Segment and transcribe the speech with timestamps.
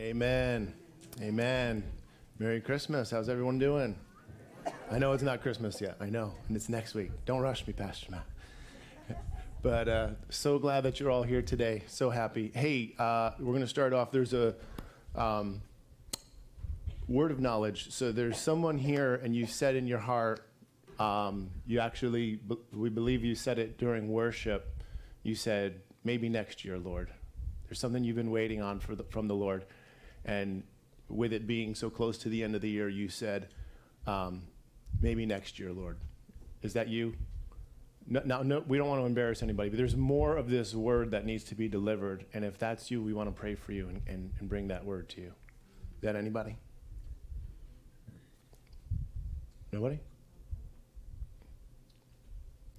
[0.00, 0.72] Amen.
[1.20, 1.82] Amen.
[2.38, 3.10] Merry Christmas.
[3.10, 3.98] How's everyone doing?
[4.92, 5.96] I know it's not Christmas yet.
[6.00, 6.34] I know.
[6.46, 7.10] And it's next week.
[7.24, 9.18] Don't rush me, Pastor Matt.
[9.60, 11.82] But uh, so glad that you're all here today.
[11.88, 12.52] So happy.
[12.54, 14.12] Hey, uh, we're going to start off.
[14.12, 14.54] There's a
[15.16, 15.62] um,
[17.08, 17.90] word of knowledge.
[17.90, 20.46] So there's someone here, and you said in your heart,
[21.00, 22.38] um, you actually,
[22.72, 24.80] we believe you said it during worship.
[25.24, 27.08] You said, maybe next year, Lord.
[27.66, 29.64] There's something you've been waiting on the, from the Lord.
[30.28, 30.62] And
[31.08, 33.48] with it being so close to the end of the year, you said,
[34.06, 34.42] um,
[35.00, 35.96] maybe next year, Lord.
[36.62, 37.14] Is that you?
[38.06, 41.10] No, no, no, we don't want to embarrass anybody, but there's more of this word
[41.12, 42.26] that needs to be delivered.
[42.34, 44.84] And if that's you, we want to pray for you and, and, and bring that
[44.84, 45.32] word to you.
[45.96, 46.56] Is that anybody?
[49.72, 49.98] Nobody?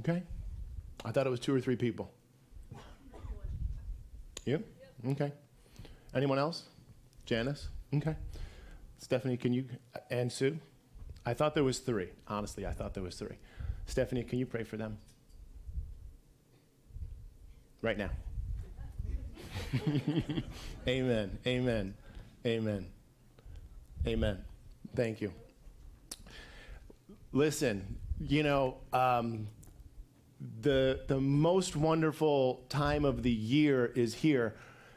[0.01, 0.23] Okay.
[1.03, 2.11] I thought it was two or three people.
[4.45, 4.63] You?
[5.09, 5.31] Okay.
[6.13, 6.63] Anyone else?
[7.29, 7.69] Janice?
[7.93, 8.15] Okay.
[8.97, 9.65] Stephanie, can you,
[10.09, 10.57] and Sue?
[11.27, 12.09] I thought there was three.
[12.27, 13.35] Honestly, I thought there was three.
[13.85, 14.97] Stephanie, can you pray for them?
[17.83, 18.09] Right now.
[20.87, 21.37] Amen.
[21.45, 21.93] Amen.
[22.47, 22.87] Amen.
[24.07, 24.43] Amen.
[24.95, 25.31] Thank you.
[27.31, 29.49] Listen, you know, um,
[30.61, 34.55] the the most wonderful time of the year is here,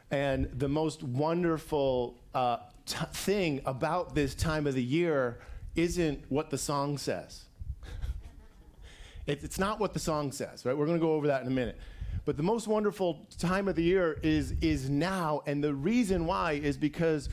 [0.09, 5.39] and the most wonderful uh, thing about this time of the year
[5.75, 7.45] isn't what the song says.
[9.27, 10.77] it, it's not what the song says, right?
[10.77, 11.77] We're going to go over that in a minute.
[12.25, 16.53] But the most wonderful time of the year is is now, and the reason why
[16.53, 17.27] is because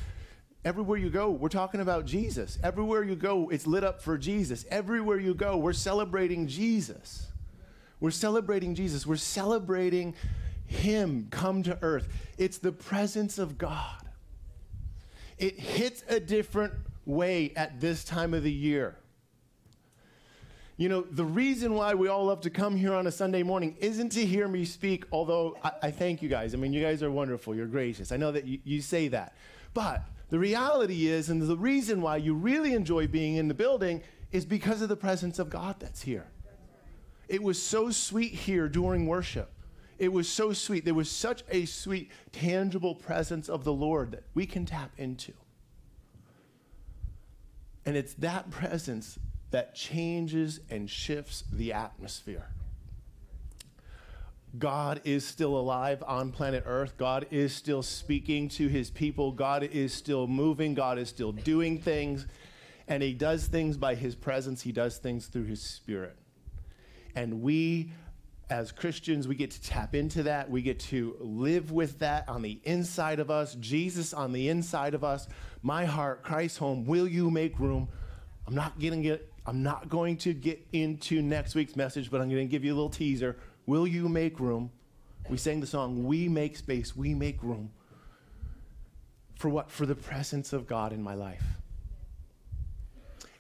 [0.65, 2.59] everywhere you go, we're talking about Jesus.
[2.63, 4.65] Everywhere you go, it's lit up for Jesus.
[4.69, 7.29] Everywhere you go, we're celebrating Jesus.
[8.01, 9.07] We're celebrating Jesus.
[9.07, 10.15] We're celebrating
[10.67, 12.09] Him come to earth.
[12.37, 14.00] It's the presence of God
[15.41, 16.75] it hits a different
[17.07, 18.97] way at this time of the year.
[20.77, 23.77] You know, the reason why we all love to come here on a Sunday morning
[23.81, 26.55] isn't to hear me speak, although I, I thank you guys.
[26.55, 27.55] I mean, you guys are wonderful.
[27.55, 28.13] You're gracious.
[28.13, 29.35] I know that you, you say that.
[29.75, 34.03] But the reality is, and the reason why you really enjoy being in the building
[34.33, 36.29] is because of the presence of God that's here.
[37.29, 39.53] It was so sweet here during worship.
[40.01, 40.87] It was so sweet.
[40.87, 45.35] There was such a sweet, tangible presence of the Lord that we can tap into.
[47.85, 49.19] And it's that presence
[49.51, 52.49] that changes and shifts the atmosphere.
[54.59, 56.95] God is still alive on planet Earth.
[56.97, 59.33] God is still speaking to his people.
[59.33, 60.73] God is still moving.
[60.73, 62.27] God is still doing things.
[62.89, 66.17] And he does things by his presence, he does things through his spirit.
[67.15, 67.93] And we
[68.51, 70.51] as Christians, we get to tap into that.
[70.51, 74.95] We get to live with that on the inside of us, Jesus on the inside
[74.95, 75.29] of us.
[75.63, 77.89] My heart, Christ home, will you make room?
[78.49, 79.33] I'm not getting it.
[79.47, 82.73] I'm not going to get into next week's message, but I'm going to give you
[82.73, 83.37] a little teaser.
[83.67, 84.71] Will you make room?
[85.29, 87.71] We sang the song, We Make Space, We Make Room.
[89.37, 89.71] For what?
[89.71, 91.45] For the presence of God in my life.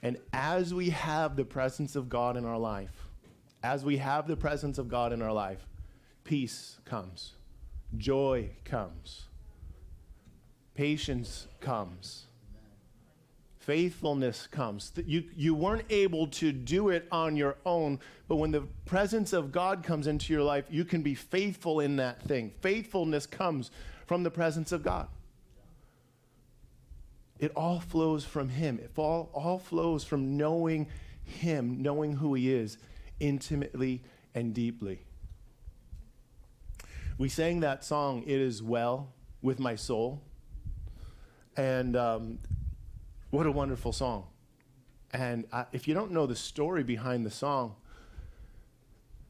[0.02, 2.99] And as we have the presence of God in our life,
[3.62, 5.66] as we have the presence of God in our life,
[6.24, 7.34] peace comes,
[7.96, 9.24] joy comes,
[10.74, 12.26] patience comes,
[13.58, 14.92] faithfulness comes.
[15.04, 19.52] You, you weren't able to do it on your own, but when the presence of
[19.52, 22.52] God comes into your life, you can be faithful in that thing.
[22.60, 23.70] Faithfulness comes
[24.06, 25.08] from the presence of God.
[27.38, 28.78] It all flows from Him.
[28.82, 30.88] It all, all flows from knowing
[31.24, 32.78] Him, knowing who He is
[33.20, 34.02] intimately
[34.34, 35.04] and deeply.
[37.18, 40.22] We sang that song, It Is Well with My Soul.
[41.56, 42.38] And um,
[43.30, 44.26] what a wonderful song.
[45.12, 47.76] And if you don't know the story behind the song,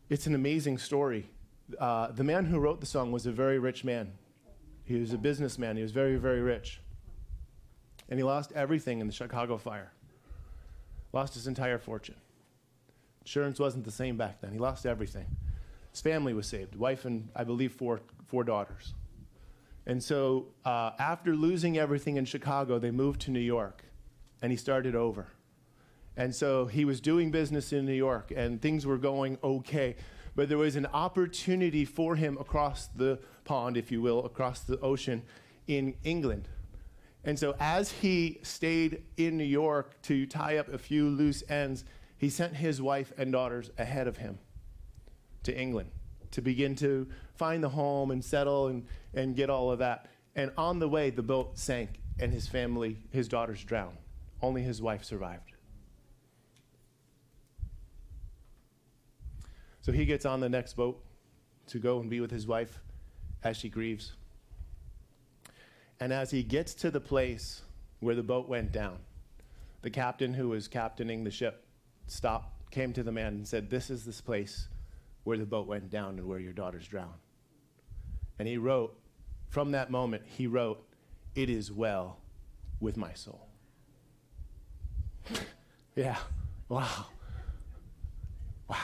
[0.08, 1.30] it's an amazing story.
[1.78, 4.12] Uh, the man who wrote the song was a very rich man.
[4.84, 5.76] He was a businessman.
[5.76, 6.80] He was very, very rich.
[8.08, 9.92] And he lost everything in the Chicago fire,
[11.12, 12.19] lost his entire fortune.
[13.22, 14.52] Insurance wasn't the same back then.
[14.52, 15.26] He lost everything.
[15.90, 18.94] His family was saved, wife and I believe four, four daughters.
[19.86, 23.84] And so uh, after losing everything in Chicago, they moved to New York
[24.40, 25.26] and he started over.
[26.16, 29.96] And so he was doing business in New York and things were going okay.
[30.36, 34.78] But there was an opportunity for him across the pond, if you will, across the
[34.80, 35.22] ocean
[35.66, 36.48] in England.
[37.24, 41.84] And so as he stayed in New York to tie up a few loose ends,
[42.20, 44.38] he sent his wife and daughters ahead of him
[45.42, 45.90] to England
[46.32, 50.06] to begin to find the home and settle and, and get all of that.
[50.36, 53.96] And on the way, the boat sank, and his family, his daughters drowned.
[54.42, 55.52] Only his wife survived.
[59.80, 61.02] So he gets on the next boat
[61.68, 62.80] to go and be with his wife
[63.42, 64.12] as she grieves.
[65.98, 67.62] And as he gets to the place
[68.00, 68.98] where the boat went down,
[69.80, 71.64] the captain who was captaining the ship
[72.10, 74.68] stopped, came to the man and said, This is this place
[75.24, 77.20] where the boat went down and where your daughters drowned.
[78.38, 78.96] And he wrote,
[79.48, 80.82] from that moment, he wrote,
[81.34, 82.18] It is well
[82.80, 83.48] with my soul.
[85.96, 86.16] yeah,
[86.68, 87.06] wow.
[88.68, 88.76] Wow.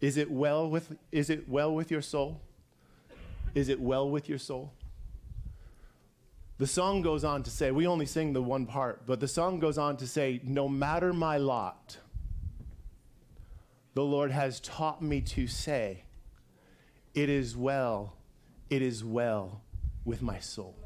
[0.00, 2.42] Is it well with is it well with your soul?
[3.54, 4.72] Is it well with your soul?
[6.58, 9.58] The song goes on to say, we only sing the one part, but the song
[9.58, 11.98] goes on to say, no matter my lot,
[13.94, 16.04] the Lord has taught me to say,
[17.14, 18.16] it is well,
[18.68, 19.62] it is well
[20.04, 20.76] with my soul.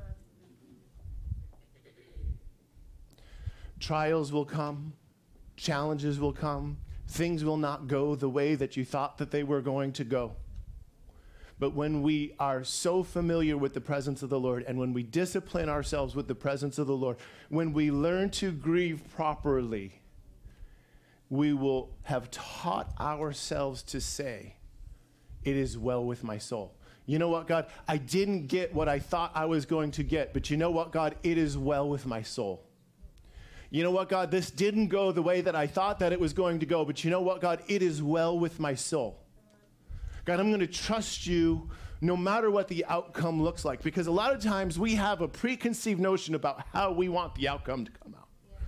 [3.81, 4.93] Trials will come,
[5.57, 9.63] challenges will come, things will not go the way that you thought that they were
[9.63, 10.37] going to go.
[11.59, 15.03] But when we are so familiar with the presence of the Lord and when we
[15.03, 17.17] discipline ourselves with the presence of the Lord,
[17.49, 19.98] when we learn to grieve properly,
[21.31, 24.57] we will have taught ourselves to say,
[25.43, 26.75] It is well with my soul.
[27.07, 27.67] You know what, God?
[27.87, 30.93] I didn't get what I thought I was going to get, but you know what,
[30.93, 31.17] God?
[31.23, 32.65] It is well with my soul.
[33.71, 34.31] You know what, God?
[34.31, 37.05] This didn't go the way that I thought that it was going to go, but
[37.05, 37.63] you know what, God?
[37.67, 39.19] It is well with my soul.
[40.25, 41.71] God, I'm going to trust you
[42.01, 43.83] no matter what the outcome looks like.
[43.83, 47.49] Because a lot of times we have a preconceived notion about how we want the
[47.49, 48.29] outcome to come out.
[48.51, 48.59] Yeah.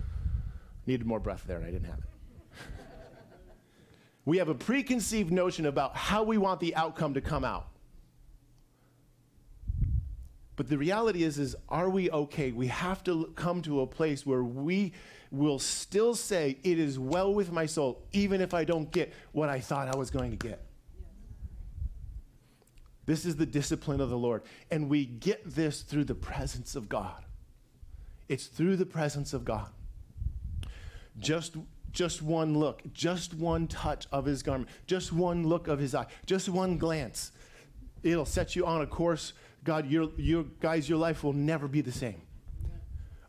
[0.87, 2.10] Needed more breath there, and I didn't have it.
[4.25, 7.67] We have a preconceived notion about how we want the outcome to come out.
[10.55, 12.51] But the reality is, is are we okay?
[12.51, 14.93] We have to come to a place where we
[15.31, 19.49] will still say, it is well with my soul, even if I don't get what
[19.49, 20.63] I thought I was going to get.
[23.05, 24.43] This is the discipline of the Lord.
[24.69, 27.23] And we get this through the presence of God.
[28.29, 29.69] It's through the presence of God.
[31.17, 31.55] Just,
[31.91, 36.07] just one look, just one touch of his garment, just one look of his eye,
[36.25, 37.31] just one glance.
[38.03, 39.33] It'll set you on a course.
[39.63, 42.21] God, your, your, guys, your life will never be the same.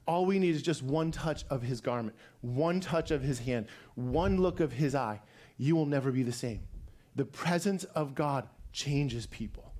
[0.06, 3.66] All we need is just one touch of his garment, one touch of his hand,
[3.94, 5.20] one look of his eye.
[5.58, 6.60] You will never be the same.
[7.14, 9.72] The presence of God changes people.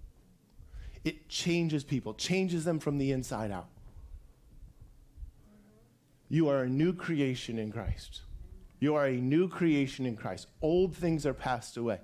[1.04, 3.68] It changes people, changes them from the inside out.
[6.28, 8.22] You are a new creation in Christ.
[8.82, 10.48] You are a new creation in Christ.
[10.60, 12.00] Old things are passed away.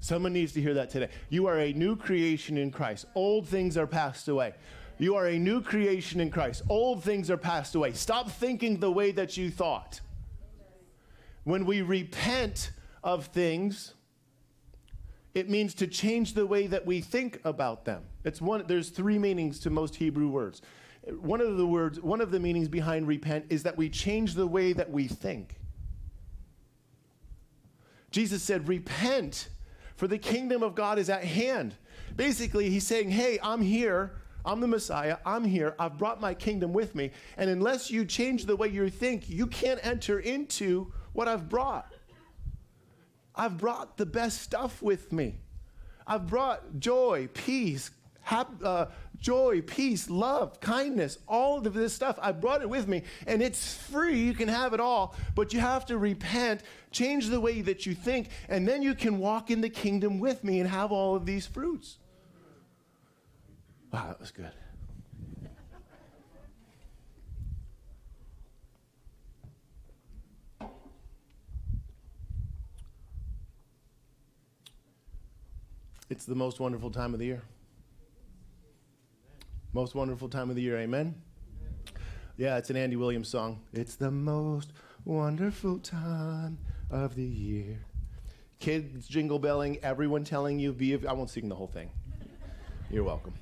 [0.00, 1.08] Someone needs to hear that today.
[1.30, 3.06] You are a new creation in Christ.
[3.14, 4.52] Old things are passed away.
[4.98, 6.64] You are a new creation in Christ.
[6.68, 7.94] Old things are passed away.
[7.94, 10.02] Stop thinking the way that you thought.
[11.44, 12.72] When we repent
[13.02, 13.94] of things,
[15.32, 18.02] it means to change the way that we think about them.
[18.22, 20.60] It's one, there's three meanings to most Hebrew words.
[21.22, 24.46] One of the words, one of the meanings behind repent is that we change the
[24.46, 25.57] way that we think.
[28.10, 29.48] Jesus said, Repent,
[29.96, 31.74] for the kingdom of God is at hand.
[32.16, 34.12] Basically, he's saying, Hey, I'm here.
[34.44, 35.18] I'm the Messiah.
[35.26, 35.74] I'm here.
[35.78, 37.10] I've brought my kingdom with me.
[37.36, 41.92] And unless you change the way you think, you can't enter into what I've brought.
[43.34, 45.36] I've brought the best stuff with me.
[46.06, 47.90] I've brought joy, peace,
[48.28, 48.84] hap- uh,
[49.18, 52.18] joy, peace, love, kindness, all of this stuff.
[52.20, 54.18] I brought it with me, and it's free.
[54.18, 57.94] You can have it all, but you have to repent, change the way that you
[57.94, 61.24] think, and then you can walk in the kingdom with me and have all of
[61.24, 61.96] these fruits.
[63.90, 64.52] Wow, that was good.
[76.10, 77.42] It's the most wonderful time of the year.
[79.78, 81.14] Most wonderful time of the year, amen?
[82.36, 83.60] Yeah, it's an Andy Williams song.
[83.72, 84.72] It's the most
[85.04, 86.58] wonderful time
[86.90, 87.78] of the year.
[88.58, 91.90] Kids jingle belling, everyone telling you, be I won't sing the whole thing.
[92.90, 93.34] You're welcome.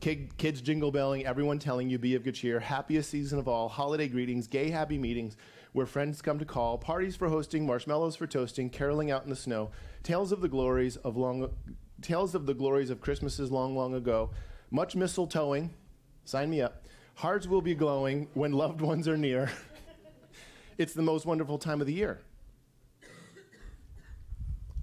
[0.00, 2.58] Kid, kids jingle belling, everyone telling you, be of good cheer.
[2.58, 5.36] Happiest season of all, holiday greetings, gay happy meetings
[5.74, 9.36] where friends come to call, parties for hosting, marshmallows for toasting, caroling out in the
[9.36, 9.72] snow,
[10.02, 11.50] tales of the glories of long,
[12.00, 14.30] tales of the glories of Christmases long, long ago,
[14.74, 15.70] much mistletoeing,
[16.24, 16.84] sign me up.
[17.14, 19.48] Hearts will be glowing when loved ones are near.
[20.78, 22.20] it's the most wonderful time of the year.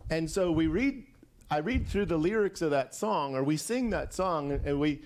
[0.09, 1.03] And so we read,
[1.49, 5.01] I read through the lyrics of that song, or we sing that song, and we,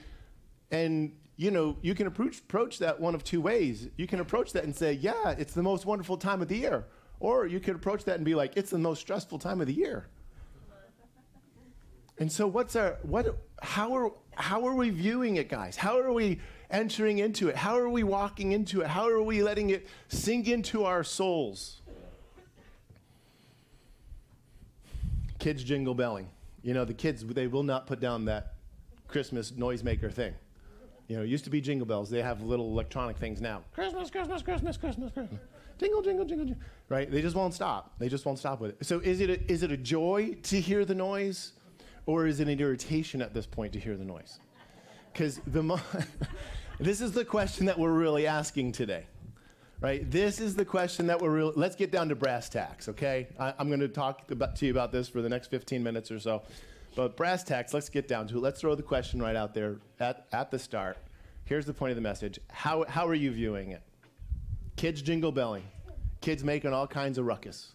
[0.69, 3.89] And you know, you can approach, approach that one of two ways.
[3.97, 6.85] You can approach that and say, yeah, it's the most wonderful time of the year.
[7.19, 9.73] Or you could approach that and be like, it's the most stressful time of the
[9.73, 10.05] year.
[12.17, 15.75] And so what's our what how are how are we viewing it, guys?
[15.75, 16.39] How are we
[16.69, 17.55] entering into it?
[17.55, 18.87] How are we walking into it?
[18.87, 21.81] How are we letting it sink into our souls?
[25.39, 26.27] Kids jingle belling.
[26.63, 28.55] You know, the kids they will not put down that
[29.07, 30.33] Christmas noisemaker thing.
[31.07, 32.09] You know, it used to be jingle bells.
[32.09, 33.61] They have little electronic things now.
[33.73, 35.39] Christmas, Christmas, Christmas, Christmas, Christmas.
[35.77, 36.65] Jingle, jingle, jingle, jingle.
[36.89, 37.11] Right?
[37.11, 37.93] They just won't stop.
[37.99, 38.85] They just won't stop with it.
[38.85, 41.51] So is it a, is it a joy to hear the noise?
[42.05, 44.39] Or is it an irritation at this point to hear the noise?
[45.12, 45.79] Because the mo-
[46.79, 49.05] this is the question that we're really asking today,
[49.79, 50.09] right?
[50.09, 51.53] This is the question that we're really.
[51.55, 53.27] Let's get down to brass tacks, okay?
[53.39, 56.12] I, am going to talk about, to you about this for the next 15 minutes
[56.12, 56.43] or so.
[56.95, 58.41] But brass tacks, let's get down to it.
[58.41, 60.97] Let's throw the question right out there at, at the start.
[61.43, 62.39] Here's the point of the message.
[62.50, 63.81] How, how are you viewing it?
[64.75, 65.63] Kids jingle belling,
[66.21, 67.74] kids making all kinds of ruckus.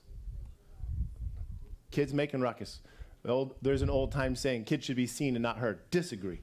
[1.90, 2.80] Kids making ruckus.
[3.26, 5.90] Old, there's an old time saying, kids should be seen and not heard.
[5.90, 6.40] Disagree.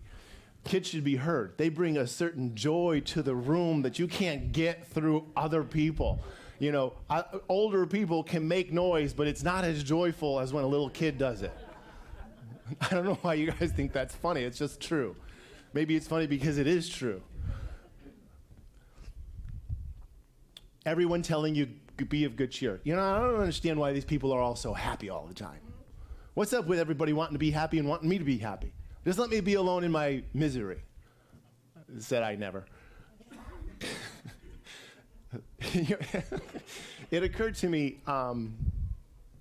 [0.63, 1.57] Kids should be heard.
[1.57, 6.19] They bring a certain joy to the room that you can't get through other people.
[6.59, 10.63] You know, I, older people can make noise, but it's not as joyful as when
[10.63, 11.53] a little kid does it.
[12.81, 14.41] I don't know why you guys think that's funny.
[14.41, 15.15] It's just true.
[15.73, 17.21] Maybe it's funny because it is true.
[20.85, 21.67] Everyone telling you
[22.09, 22.79] be of good cheer.
[22.83, 25.59] You know, I don't understand why these people are all so happy all the time.
[26.37, 28.71] What's up with everybody wanting to be happy and wanting me to be happy?
[29.03, 30.83] Just let me be alone in my misery.
[31.97, 32.63] Said I never.
[35.63, 38.01] it occurred to me.
[38.05, 38.55] Um,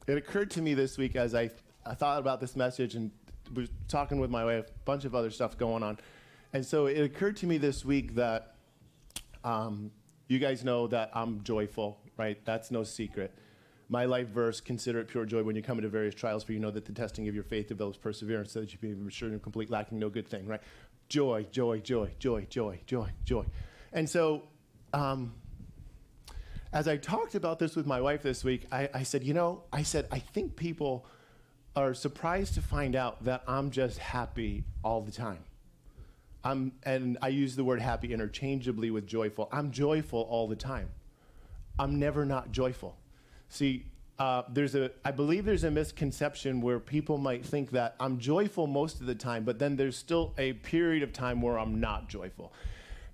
[0.07, 1.51] it occurred to me this week as I,
[1.85, 3.11] I thought about this message and
[3.53, 5.99] was talking with my wife, a bunch of other stuff going on,
[6.55, 8.55] and so it occurred to me this week that
[9.45, 9.91] um,
[10.29, 12.43] you guys know that I'm joyful, right?
[12.47, 13.35] That's no secret
[13.89, 16.59] my life verse, consider it pure joy when you come into various trials, for you
[16.59, 19.29] know that the testing of your faith develops perseverance, so that you may be mature
[19.29, 20.61] and complete, lacking no good thing, right?
[21.09, 23.45] Joy, joy, joy, joy, joy, joy, joy.
[23.93, 24.43] And so,
[24.93, 25.35] um,
[26.73, 29.63] as I talked about this with my wife this week, I, I said, you know,
[29.73, 31.07] I said, I think people
[31.77, 35.45] are surprised to find out that I'm just happy all the time.
[36.43, 39.49] I'm, and I use the word happy interchangeably with joyful.
[39.53, 40.89] I'm joyful all the time.
[41.79, 42.97] I'm never not joyful.
[43.49, 43.87] See,
[44.19, 48.67] uh, there's a, I believe there's a misconception where people might think that I'm joyful
[48.67, 52.09] most of the time, but then there's still a period of time where I'm not
[52.09, 52.53] joyful.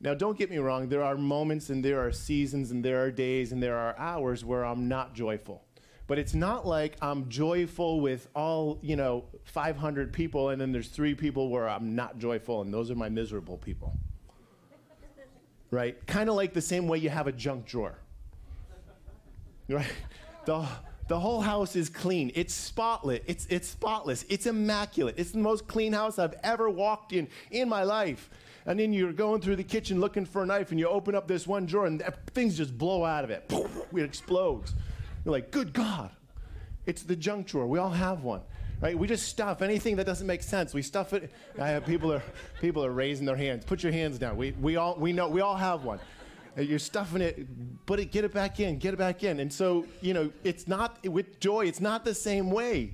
[0.01, 3.11] Now, don't get me wrong, there are moments and there are seasons and there are
[3.11, 5.63] days and there are hours where I'm not joyful.
[6.09, 10.89] But it's not like I'm joyful with all, you know, 500 people and then there's
[10.89, 13.97] three people where I'm not joyful and those are my miserable people.
[15.71, 16.05] right?
[16.07, 17.99] Kind of like the same way you have a junk drawer.
[19.69, 19.87] Right?
[20.45, 20.67] The,
[21.09, 22.33] the whole house is clean.
[22.35, 23.21] It's spotless.
[23.27, 24.25] It's, it's spotless.
[24.29, 25.17] It's immaculate.
[25.19, 28.31] It's the most clean house I've ever walked in in my life.
[28.67, 31.27] And then you're going through the kitchen looking for a knife, and you open up
[31.27, 32.03] this one drawer, and
[32.33, 33.53] things just blow out of it.
[33.95, 34.73] It explodes.
[35.23, 36.11] You're like, good God.
[36.87, 37.67] It's the junk drawer.
[37.67, 38.41] We all have one.
[38.81, 38.99] Right?
[38.99, 40.75] We just stuff anything that doesn't make sense.
[40.75, 41.31] We stuff it.
[41.61, 42.23] I have people are
[42.61, 43.65] people are raising their hands.
[43.65, 44.37] Put your hands down.
[44.37, 46.01] We, we all we know we all have one.
[46.57, 49.41] You're stuffing it, but it, get it back in, get it back in.
[49.41, 52.93] And so, you know, it's not, with joy, it's not the same way.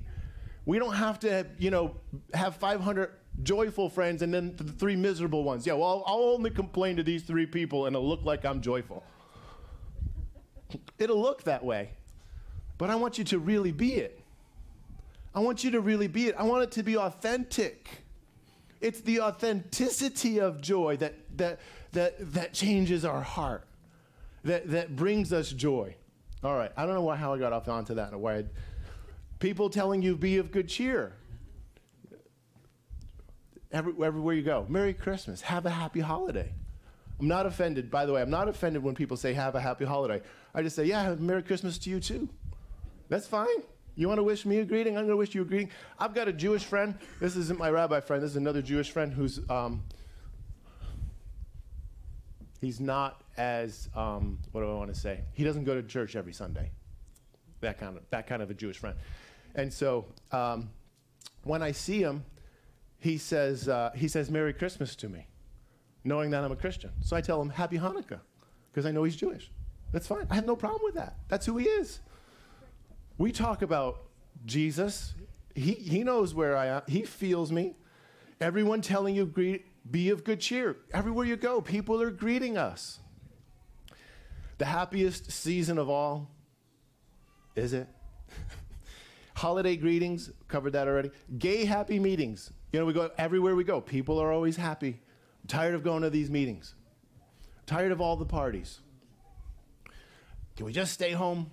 [0.65, 1.95] We don't have to, you know,
[2.33, 3.11] have 500
[3.43, 5.65] joyful friends and then the three miserable ones.
[5.67, 9.03] Yeah, well, I'll, only complain to these three people and it'll look like I'm joyful.
[10.97, 11.91] It'll look that way.
[12.77, 14.21] But I want you to really be it.
[15.35, 16.35] I want you to really be it.
[16.37, 17.89] I want it to be authentic.
[18.79, 21.59] It's the authenticity of joy that, that,
[21.93, 23.65] that, that changes our heart,
[24.43, 25.95] that, that brings us joy.
[26.43, 28.49] All right, I don't know why, how I got off onto that and why I'd,
[29.39, 31.13] people telling you be of good cheer.
[33.71, 36.53] Every, everywhere you go, Merry Christmas, have a happy holiday.
[37.19, 39.85] I'm not offended, by the way, I'm not offended when people say have a happy
[39.85, 40.21] holiday.
[40.55, 42.29] I just say, yeah, Merry Christmas to you too.
[43.09, 43.47] That's fine.
[43.95, 44.95] You want to wish me a greeting?
[44.95, 45.71] I'm going to wish you a greeting.
[45.99, 46.97] I've got a Jewish friend.
[47.19, 48.23] This isn't my rabbi friend.
[48.23, 49.83] This is another Jewish friend who's um,
[52.59, 55.21] he's not as um, what do I want to say?
[55.33, 56.71] He doesn't go to church every Sunday.
[57.61, 58.95] That kind of that kind of a Jewish friend,
[59.55, 60.69] and so um,
[61.43, 62.23] when I see him,
[62.99, 65.27] he says uh, he says Merry Christmas to me,
[66.03, 66.91] knowing that I'm a Christian.
[67.01, 68.21] So I tell him Happy Hanukkah
[68.71, 69.51] because I know he's Jewish.
[69.91, 70.27] That's fine.
[70.29, 71.17] I have no problem with that.
[71.27, 71.99] That's who he is.
[73.17, 74.03] We talk about
[74.45, 75.13] Jesus.
[75.55, 76.81] He, he knows where I am.
[76.87, 77.75] He feels me.
[78.39, 79.25] Everyone telling you
[79.89, 80.77] Be of good cheer.
[80.93, 82.99] Everywhere you go, people are greeting us.
[84.57, 86.29] The happiest season of all,
[87.55, 87.87] is it?
[89.35, 91.11] Holiday greetings, covered that already.
[91.37, 92.51] Gay happy meetings.
[92.71, 93.81] You know, we go everywhere we go.
[93.81, 94.99] People are always happy.
[95.41, 96.75] I'm tired of going to these meetings.
[97.59, 98.79] I'm tired of all the parties.
[100.57, 101.49] Can we just stay home?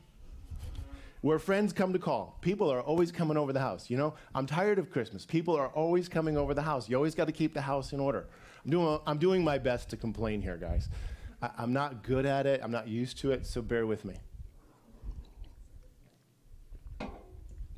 [1.23, 2.38] Where friends come to call.
[2.40, 3.90] People are always coming over the house.
[3.90, 5.25] You know, I'm tired of Christmas.
[5.25, 6.88] People are always coming over the house.
[6.88, 8.26] You always got to keep the house in order.
[8.64, 10.88] I'm doing, I'm doing my best to complain here, guys.
[11.42, 12.61] I, I'm not good at it.
[12.62, 14.16] I'm not used to it, so bear with me.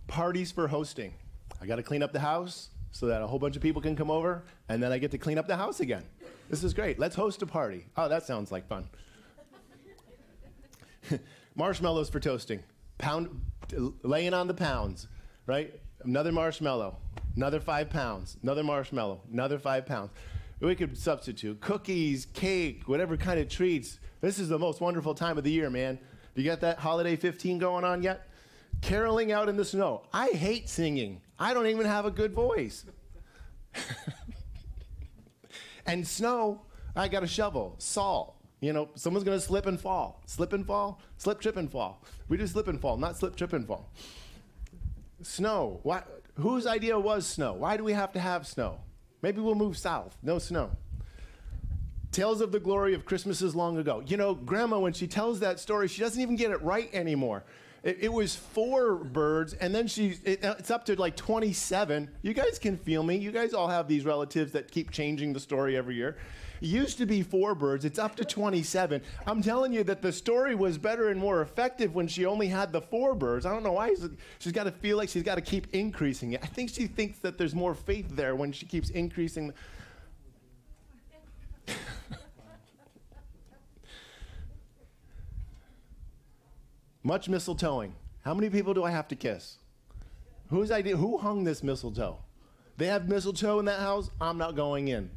[0.07, 1.14] Parties for hosting.
[1.61, 3.95] I got to clean up the house so that a whole bunch of people can
[3.95, 6.04] come over, and then I get to clean up the house again.
[6.49, 6.99] This is great.
[6.99, 7.87] Let's host a party.
[7.97, 8.88] Oh, that sounds like fun.
[11.54, 12.62] Marshmallows for toasting.
[12.99, 13.40] Pound,
[14.02, 15.09] laying on the pounds,
[15.47, 15.73] right?
[16.05, 16.97] Another marshmallow,
[17.37, 20.11] another five pounds, another marshmallow, another five pounds.
[20.61, 24.00] We could substitute cookies, cake, whatever kind of treats.
[24.21, 25.99] This is the most wonderful time of the year, man.
[26.35, 28.28] You got that holiday 15 going on yet?
[28.81, 30.02] Caroling out in the snow.
[30.12, 31.21] I hate singing.
[31.38, 32.85] I don't even have a good voice.
[35.87, 36.62] and snow,
[36.95, 38.38] I got a shovel, salt.
[38.61, 40.23] You know, someone's gonna slip and fall.
[40.27, 42.03] Slip and fall, slip, trip, and fall.
[42.29, 43.91] We do slip and fall, not slip, trip, and fall.
[45.23, 45.81] Snow.
[45.83, 46.03] Why,
[46.35, 47.53] whose idea was snow?
[47.53, 48.81] Why do we have to have snow?
[49.23, 50.17] Maybe we'll move south.
[50.23, 50.71] No snow.
[52.11, 54.03] Tales of the glory of Christmases long ago.
[54.07, 57.45] You know, Grandma, when she tells that story, she doesn't even get it right anymore.
[57.83, 62.11] It, it was four birds, and then she it, uh, it's up to like 27.
[62.23, 63.17] You guys can feel me.
[63.17, 66.17] You guys all have these relatives that keep changing the story every year.
[66.61, 69.00] Used to be four birds, it's up to 27.
[69.27, 72.73] I'm telling you that the story was better and more effective when she only had
[72.73, 73.47] the four birds.
[73.47, 73.95] I don't know why.
[74.38, 76.41] She's got to feel like she's got to keep increasing it.
[76.43, 79.53] I think she thinks that there's more faith there when she keeps increasing.
[87.03, 87.92] Much mistletoeing.
[88.23, 89.59] How many people do I have to kiss?
[90.51, 90.97] Whose idea?
[90.97, 92.18] Who hung this mistletoe?
[92.77, 94.11] They have mistletoe in that house.
[94.21, 95.11] I'm not going in.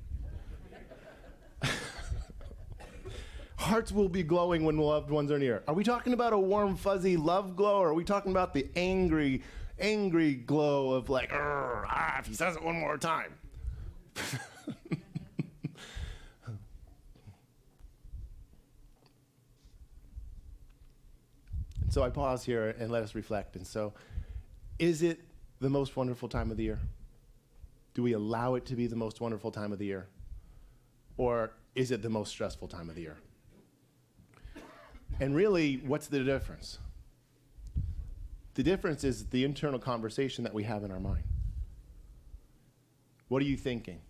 [3.71, 5.63] Hearts will be glowing when loved ones are near.
[5.65, 8.67] Are we talking about a warm, fuzzy love glow, or are we talking about the
[8.75, 9.43] angry,
[9.79, 13.34] angry glow of like, ah, if he says it one more time?
[21.89, 23.55] so I pause here and let us reflect.
[23.55, 23.93] And so,
[24.79, 25.21] is it
[25.62, 26.79] the most wonderful time of the year?
[27.93, 30.10] Do we allow it to be the most wonderful time of the year?
[31.15, 33.15] Or is it the most stressful time of the year?
[35.21, 36.79] And really, what's the difference?
[38.55, 41.23] The difference is the internal conversation that we have in our mind.
[43.27, 44.01] What are you thinking?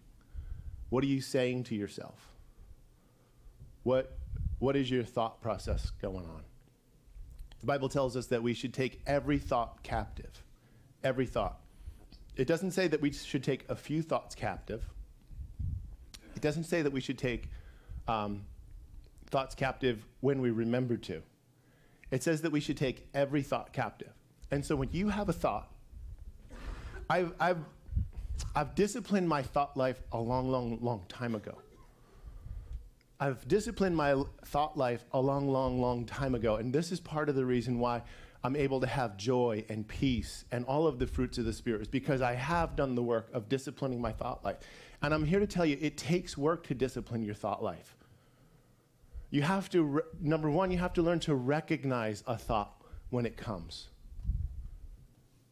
[0.89, 2.29] What are you saying to yourself?
[3.83, 4.17] What,
[4.59, 6.43] what is your thought process going on?
[7.59, 10.45] The Bible tells us that we should take every thought captive.
[11.03, 11.59] Every thought.
[12.37, 14.85] It doesn't say that we should take a few thoughts captive.
[16.37, 17.49] It doesn't say that we should take
[18.07, 18.45] um,
[19.31, 21.21] thoughts captive when we remember to.
[22.11, 24.11] It says that we should take every thought captive.
[24.51, 25.71] And so when you have a thought,
[27.09, 27.59] I've, I've,
[28.55, 31.57] I've disciplined my thought life a long, long, long time ago.
[33.19, 36.55] I've disciplined my thought life a long, long, long time ago.
[36.55, 38.01] And this is part of the reason why
[38.43, 41.81] I'm able to have joy and peace and all of the fruits of the Spirit,
[41.81, 44.57] is because I have done the work of disciplining my thought life.
[45.03, 47.95] And I'm here to tell you, it takes work to discipline your thought life.
[49.31, 52.75] You have to, re- number one, you have to learn to recognize a thought
[53.09, 53.87] when it comes,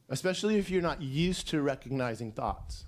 [0.10, 2.86] especially if you're not used to recognizing thoughts.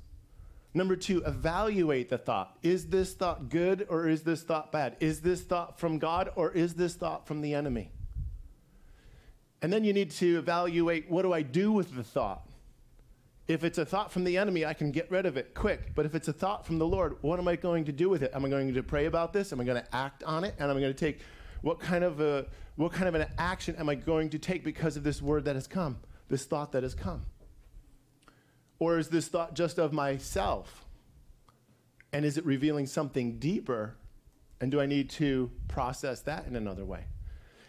[0.73, 2.57] Number two, evaluate the thought.
[2.61, 4.97] Is this thought good or is this thought bad?
[4.99, 7.91] Is this thought from God or is this thought from the enemy?
[9.61, 12.50] And then you need to evaluate what do I do with the thought?
[13.51, 15.93] If it's a thought from the enemy, I can get rid of it quick.
[15.93, 18.23] But if it's a thought from the Lord, what am I going to do with
[18.23, 18.31] it?
[18.33, 19.51] Am I going to pray about this?
[19.51, 20.55] Am I going to act on it?
[20.57, 21.19] And am I going to take
[21.61, 22.45] what kind of a
[22.77, 25.55] what kind of an action am I going to take because of this word that
[25.55, 25.97] has come,
[26.29, 27.25] this thought that has come?
[28.79, 30.85] Or is this thought just of myself?
[32.13, 33.97] And is it revealing something deeper?
[34.61, 37.03] And do I need to process that in another way?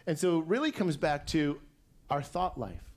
[0.07, 1.61] And so it really comes back to
[2.09, 2.92] our thought life.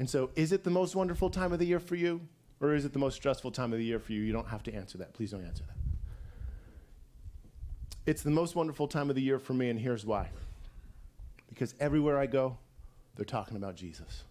[0.00, 2.22] And so, is it the most wonderful time of the year for you?
[2.58, 4.22] Or is it the most stressful time of the year for you?
[4.22, 5.12] You don't have to answer that.
[5.12, 5.76] Please don't answer that.
[8.06, 10.30] It's the most wonderful time of the year for me, and here's why.
[11.50, 12.56] Because everywhere I go,
[13.14, 14.24] they're talking about Jesus.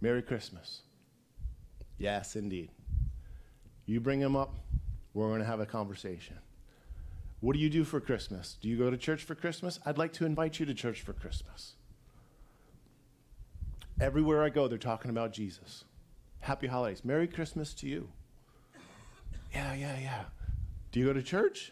[0.00, 0.80] Merry Christmas.
[1.98, 2.70] Yes, indeed.
[3.84, 4.54] You bring him up,
[5.12, 6.38] We're going to have a conversation.
[7.40, 8.56] What do you do for Christmas?
[8.62, 9.78] Do you go to church for Christmas?
[9.84, 11.74] I'd like to invite you to church for Christmas.
[14.02, 15.84] Everywhere I go, they're talking about Jesus.
[16.40, 17.04] Happy holidays.
[17.04, 18.08] Merry Christmas to you.
[19.54, 20.24] Yeah, yeah, yeah.
[20.90, 21.70] Do you go to church?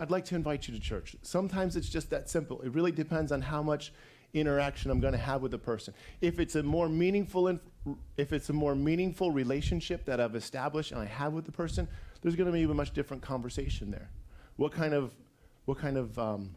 [0.00, 1.14] I'd like to invite you to church.
[1.22, 2.60] Sometimes it's just that simple.
[2.62, 3.92] It really depends on how much
[4.32, 5.94] interaction I'm going to have with the person.
[6.20, 7.60] If it's a more meaningful inf-
[8.16, 11.86] if it's a more meaningful relationship that I've established and I have with the person,
[12.20, 14.10] there's going to be a much different conversation there.
[14.56, 15.14] What kind of
[15.66, 16.56] what kind of um,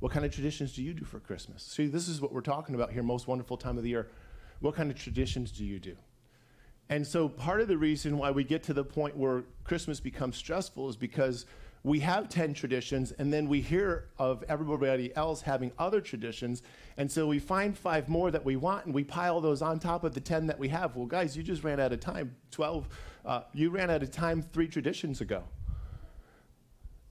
[0.00, 1.62] what kind of traditions do you do for Christmas?
[1.62, 3.02] See, this is what we're talking about here.
[3.02, 4.08] Most wonderful time of the year.
[4.60, 5.96] What kind of traditions do you do?
[6.88, 10.36] And so part of the reason why we get to the point where Christmas becomes
[10.36, 11.46] stressful is because
[11.82, 16.62] we have 10 traditions and then we hear of everybody else having other traditions.
[16.96, 20.02] And so we find five more that we want and we pile those on top
[20.02, 20.96] of the 10 that we have.
[20.96, 22.34] Well, guys, you just ran out of time.
[22.50, 22.88] 12,
[23.24, 25.44] uh, you ran out of time three traditions ago.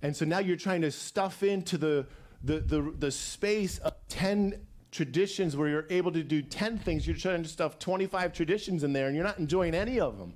[0.01, 2.05] And so now you're trying to stuff into the,
[2.43, 7.15] the, the, the space of 10 traditions where you're able to do 10 things, you're
[7.15, 10.33] trying to stuff 25 traditions in there and you're not enjoying any of them.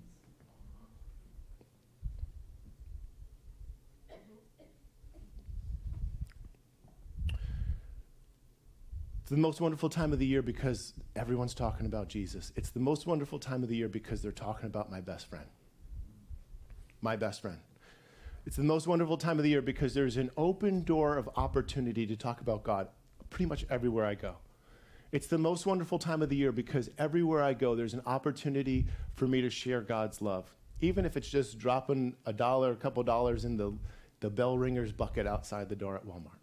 [9.22, 12.52] It's the most wonderful time of the year because everyone's talking about Jesus.
[12.58, 15.46] It's the most wonderful time of the year because they're talking about my best friend.
[17.02, 17.60] My best friend.
[18.45, 22.06] It's the most wonderful time of the year because there's an open door of opportunity
[22.06, 22.89] to talk about God
[23.29, 24.36] pretty much everywhere I go.
[25.12, 28.86] It's the most wonderful time of the year because everywhere I go, there's an opportunity
[29.15, 30.53] for me to share God's love.
[30.82, 33.71] Even if it's just dropping a dollar, a couple dollars in the,
[34.19, 36.39] the bell ringer's bucket outside the door at Walmart.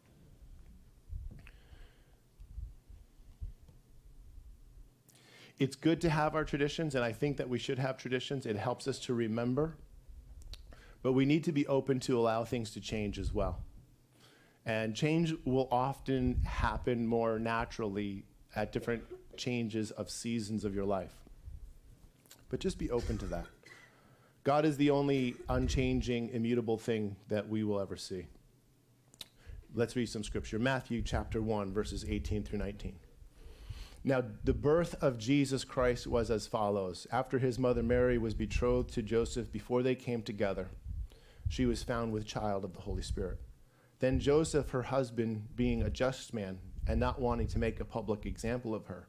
[5.58, 8.46] It's good to have our traditions, and I think that we should have traditions.
[8.46, 9.76] It helps us to remember.
[11.02, 13.62] But we need to be open to allow things to change as well.
[14.66, 19.02] And change will often happen more naturally at different
[19.36, 21.14] changes of seasons of your life.
[22.50, 23.46] But just be open to that.
[24.44, 28.26] God is the only unchanging, immutable thing that we will ever see.
[29.74, 30.58] Let's read some scripture.
[30.58, 32.96] Matthew chapter 1, verses 18 through 19.
[34.02, 37.06] Now, the birth of Jesus Christ was as follows.
[37.12, 40.70] After his mother Mary was betrothed to Joseph, before they came together,
[41.50, 43.40] she was found with child of the Holy Spirit.
[43.98, 48.24] Then Joseph, her husband, being a just man and not wanting to make a public
[48.24, 49.08] example of her,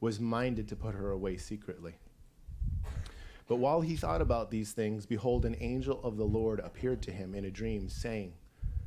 [0.00, 1.96] was minded to put her away secretly.
[3.46, 7.12] But while he thought about these things, behold, an angel of the Lord appeared to
[7.12, 8.32] him in a dream, saying,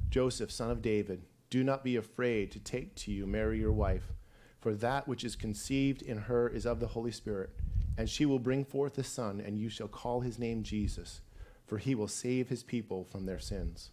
[0.10, 4.14] Joseph, son of David, do not be afraid to take to you Mary your wife,
[4.60, 7.52] for that which is conceived in her is of the Holy Spirit,
[8.00, 11.22] and she will bring forth a son, and you shall call his name Jesus,
[11.66, 13.92] for he will save his people from their sins.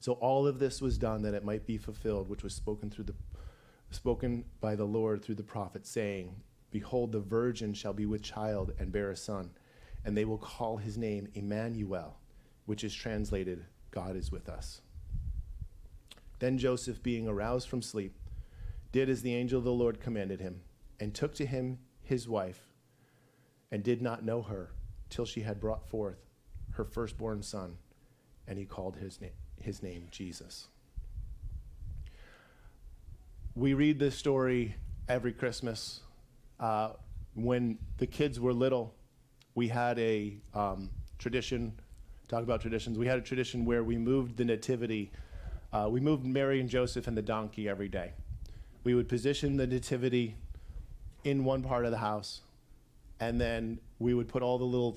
[0.00, 3.04] So all of this was done that it might be fulfilled, which was spoken through
[3.04, 3.14] the
[3.90, 6.34] spoken by the Lord through the prophet, saying,
[6.70, 9.50] Behold, the virgin shall be with child and bear a son,
[10.04, 12.18] and they will call his name Emmanuel,
[12.66, 14.82] which is translated, God is with us.
[16.38, 18.14] Then Joseph, being aroused from sleep,
[18.92, 20.60] did as the angel of the Lord commanded him,
[21.00, 22.68] and took to him his wife,
[23.70, 24.70] and did not know her
[25.08, 26.27] till she had brought forth
[26.78, 27.76] her firstborn son,
[28.46, 30.68] and he called his name his name Jesus.
[33.56, 34.76] We read this story
[35.08, 36.00] every Christmas.
[36.60, 36.90] Uh,
[37.34, 38.94] when the kids were little,
[39.56, 41.72] we had a um, tradition,
[42.28, 45.10] talk about traditions, we had a tradition where we moved the nativity,
[45.72, 48.12] uh, we moved Mary and Joseph and the donkey every day.
[48.84, 50.36] We would position the nativity
[51.24, 52.42] in one part of the house,
[53.18, 54.96] and then we would put all the little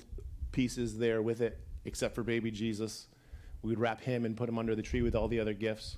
[0.52, 3.06] pieces there with it, except for baby Jesus
[3.62, 5.96] we would wrap him and put him under the tree with all the other gifts.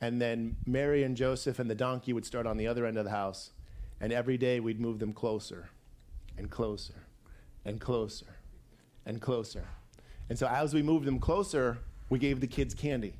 [0.00, 3.04] And then Mary and Joseph and the donkey would start on the other end of
[3.04, 3.50] the house.
[4.00, 5.70] And every day we'd move them closer
[6.38, 7.06] and closer
[7.64, 8.36] and closer
[9.04, 9.64] and closer.
[10.28, 13.14] And so as we moved them closer, we gave the kids candy.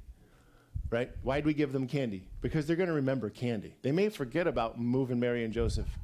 [0.90, 1.11] Right?
[1.22, 2.29] Why did we give them candy?
[2.40, 3.75] Because they're going to remember candy.
[3.83, 5.99] They may forget about moving Mary and Joseph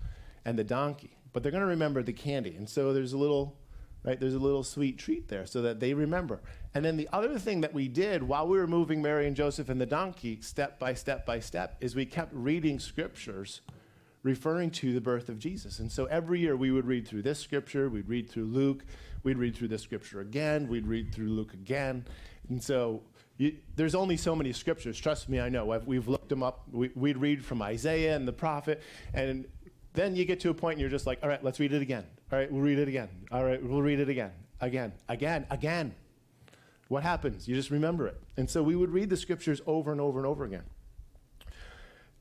[0.44, 2.56] and the donkey, but they're going to remember the candy.
[2.56, 3.56] And so there's a little
[4.04, 4.18] right?
[4.18, 6.40] There's a little sweet treat there so that they remember.
[6.74, 9.68] And then the other thing that we did while we were moving Mary and Joseph
[9.68, 13.60] and the donkey, step by step by step, is we kept reading scriptures
[14.22, 15.78] referring to the birth of Jesus.
[15.78, 18.84] And so every year we would read through this scripture, we'd read through Luke,
[19.22, 22.04] we'd read through this scripture again, we'd read through Luke again.
[22.48, 23.02] And so
[23.38, 24.98] you, there's only so many scriptures.
[24.98, 25.72] Trust me, I know.
[25.72, 26.62] I've, we've looked them up.
[26.70, 29.46] We, would read from Isaiah and the prophet, and
[29.94, 31.82] then you get to a point and you're just like, all right, let's read it
[31.82, 32.04] again.
[32.30, 33.08] All right, we'll read it again.
[33.30, 34.30] All right, we'll read it again.
[34.60, 35.94] Again, again, again.
[36.88, 37.48] What happens?
[37.48, 38.20] You just remember it.
[38.36, 40.64] And so we would read the scriptures over and over and over again.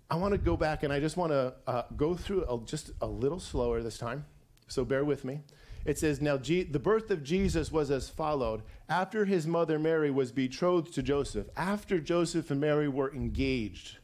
[0.09, 2.91] I want to go back and I just want to uh, go through a, just
[3.01, 4.25] a little slower this time.
[4.67, 5.41] So bear with me.
[5.85, 8.61] It says, Now G- the birth of Jesus was as followed.
[8.89, 13.97] After his mother Mary was betrothed to Joseph, after Joseph and Mary were engaged,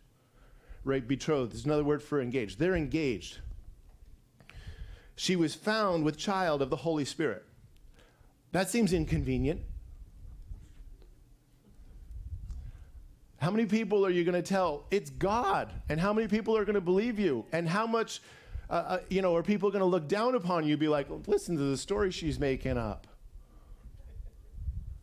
[0.84, 1.06] right?
[1.06, 2.58] Betrothed is another word for engaged.
[2.58, 3.40] They're engaged.
[5.18, 7.44] She was found with child of the Holy Spirit.
[8.52, 9.62] That seems inconvenient.
[13.40, 15.74] How many people are you going to tell it's God?
[15.90, 17.46] And how many people are going to believe you?
[17.52, 18.22] And how much,
[18.70, 20.78] uh, uh, you know, are people going to look down upon you?
[20.78, 23.08] Be like, listen to the story she's making up.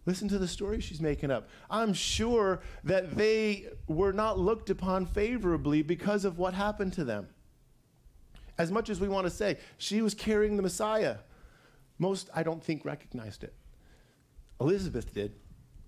[0.06, 1.48] Listen to the story she's making up.
[1.68, 7.26] I'm sure that they were not looked upon favorably because of what happened to them.
[8.58, 11.16] As much as we want to say, she was carrying the Messiah.
[11.98, 13.54] Most, I don't think, recognized it.
[14.60, 15.34] Elizabeth did.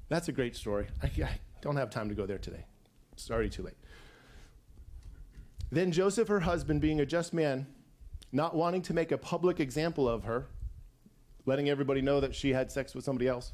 [0.09, 0.87] That's a great story.
[1.03, 2.65] I, I don't have time to go there today.
[3.13, 3.77] It's already too late.
[5.71, 7.67] Then Joseph, her husband, being a just man,
[8.33, 10.47] not wanting to make a public example of her,
[11.45, 13.53] letting everybody know that she had sex with somebody else,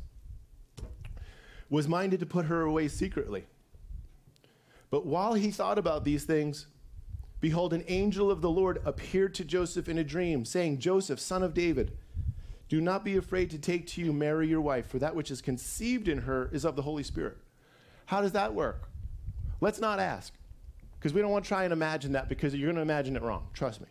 [1.70, 3.46] was minded to put her away secretly.
[4.90, 6.66] But while he thought about these things,
[7.42, 11.42] behold, an angel of the Lord appeared to Joseph in a dream, saying, Joseph, son
[11.42, 11.92] of David,
[12.70, 15.42] do not be afraid to take to you Mary, your wife, for that which is
[15.42, 17.36] conceived in her is of the Holy Spirit.
[18.06, 18.88] How does that work?
[19.60, 20.32] Let's not ask,
[20.98, 23.22] because we don't want to try and imagine that because you're going to imagine it
[23.22, 23.48] wrong.
[23.52, 23.88] Trust me.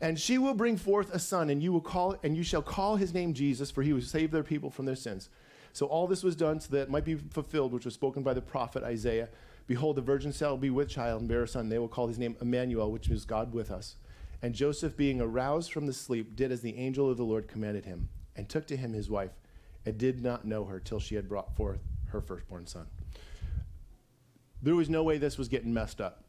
[0.00, 2.96] And she will bring forth a son, and you will call, and you shall call
[2.96, 5.28] his name Jesus, for he will save their people from their sins.
[5.74, 8.32] So all this was done so that it might be fulfilled, which was spoken by
[8.32, 9.28] the prophet Isaiah.
[9.68, 11.68] Behold, the virgin shall be with child and bear a son.
[11.68, 13.96] They will call his name Emmanuel, which is God with us.
[14.40, 17.84] And Joseph, being aroused from the sleep, did as the angel of the Lord commanded
[17.84, 19.32] him, and took to him his wife,
[19.84, 22.86] and did not know her till she had brought forth her firstborn son.
[24.62, 26.24] There was no way this was getting messed up.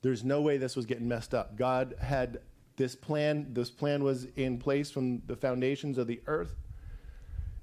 [0.00, 1.56] There's no way this was getting messed up.
[1.56, 2.38] God had
[2.76, 3.48] this plan.
[3.52, 6.54] This plan was in place from the foundations of the earth.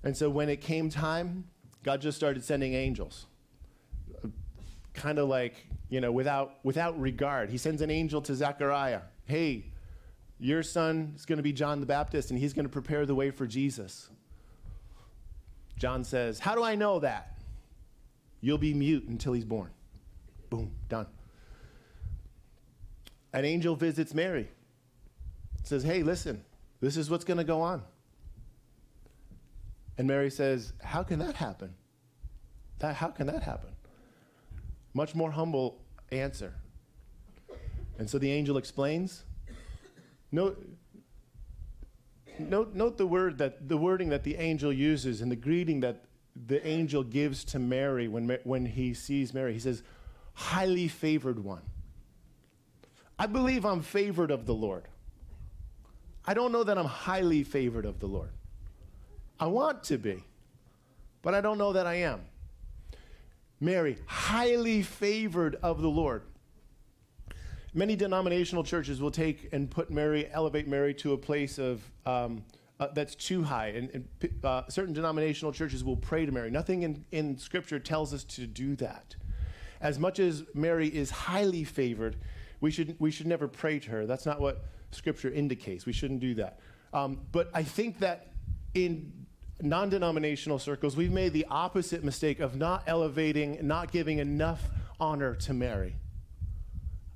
[0.04, 1.46] And so when it came time,
[1.84, 3.28] God just started sending angels.
[4.96, 7.50] Kind of like, you know, without, without regard.
[7.50, 9.02] He sends an angel to Zechariah.
[9.26, 9.66] Hey,
[10.40, 13.16] your son is going to be John the Baptist, and he's going to prepare the
[13.16, 14.10] way for Jesus.
[15.78, 17.38] John says, How do I know that?
[18.42, 19.72] You'll be mute until he's born.
[20.50, 21.08] Boom, done.
[23.34, 24.48] An angel visits Mary,
[25.64, 26.44] says, Hey, listen,
[26.80, 27.84] this is what's going to go on.
[29.98, 31.74] And Mary says, How can that happen?
[32.80, 33.75] That, how can that happen?
[34.96, 35.78] Much more humble
[36.12, 36.54] answer.
[38.00, 39.24] And so the angel explains.
[40.32, 40.66] Note,
[42.40, 46.06] note, note the word that the wording that the angel uses and the greeting that
[46.48, 49.54] the angel gives to Mary when, when he sees Mary.
[49.54, 49.84] He says,
[50.34, 51.62] highly favored one.
[53.20, 54.88] I believe I'm favored of the Lord.
[56.26, 58.32] I don't know that I'm highly favored of the Lord.
[59.40, 60.24] I want to be,
[61.22, 62.22] but I don't know that I am.
[63.60, 66.24] Mary, highly favored of the Lord.
[67.74, 72.44] Many denominational churches will take and put Mary, elevate Mary to a place of um,
[72.80, 73.68] uh, that's too high.
[73.68, 73.90] And,
[74.22, 76.50] and uh, certain denominational churches will pray to Mary.
[76.52, 79.16] Nothing in, in Scripture tells us to do that.
[79.82, 82.18] As much as Mary is highly favored,
[82.62, 84.06] we should, we should never pray to her.
[84.06, 85.86] That's not what Scripture indicates.
[85.86, 86.60] We shouldn't do that.
[86.94, 88.32] Um, but I think that
[88.74, 89.26] in
[89.62, 94.62] non denominational circles, we've made the opposite mistake of not elevating, not giving enough
[95.00, 95.96] honor to Mary.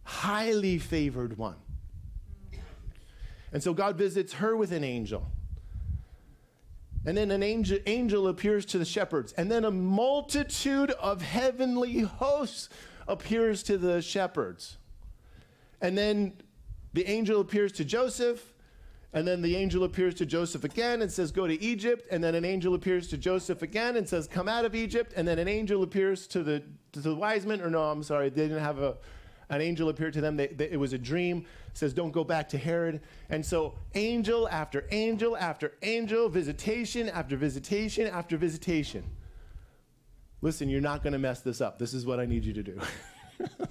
[0.03, 1.57] Highly favored one.
[3.51, 5.31] And so God visits her with an angel.
[7.05, 9.33] And then an angel, angel appears to the shepherds.
[9.33, 12.69] And then a multitude of heavenly hosts
[13.07, 14.77] appears to the shepherds.
[15.81, 16.33] And then
[16.93, 18.53] the angel appears to Joseph.
[19.11, 22.07] And then the angel appears to Joseph again and says, Go to Egypt.
[22.11, 25.13] And then an angel appears to Joseph again and says, Come out of Egypt.
[25.15, 27.61] And then an angel appears to the, to the wise men.
[27.61, 28.97] Or no, I'm sorry, they didn't have a,
[29.49, 30.37] an angel appeared to them.
[30.37, 31.45] They, they, it was a dream.
[31.73, 33.01] Says, Don't go back to Herod.
[33.29, 39.03] And so, angel after angel after angel, visitation after visitation after visitation.
[40.41, 41.79] Listen, you're not going to mess this up.
[41.79, 42.79] This is what I need you to do.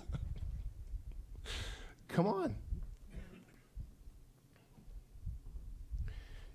[2.09, 2.57] Come on.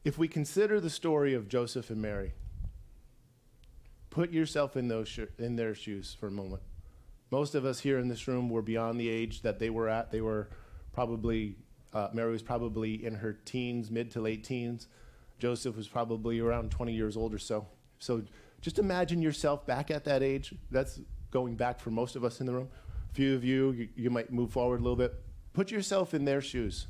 [0.04, 2.34] If we consider the story of Joseph and Mary,
[4.10, 6.62] put yourself in, those in their shoes for a moment.
[7.32, 10.12] Most of us here in this room were beyond the age that they were at.
[10.12, 10.50] They were
[10.92, 11.56] probably,
[11.94, 14.88] uh, Mary was probably in her teens, mid to late teens.
[15.40, 17.68] Joseph was probably around 20 years old or so,
[18.00, 18.24] So
[18.62, 20.54] just imagine yourself back at that age.
[20.70, 21.00] That's
[21.32, 22.70] going back for most of us in the room.
[23.12, 25.14] A few of you, you, you might move forward a little bit.
[25.54, 26.88] Put yourself in their shoes.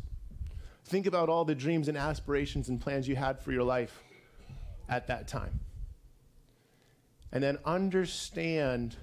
[0.85, 4.03] Think about all the dreams and aspirations and plans you had for your life
[4.89, 5.59] at that time.
[7.31, 8.95] And then understand